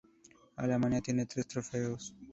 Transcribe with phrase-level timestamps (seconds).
[0.55, 2.15] Alemania tiene tres trofeos.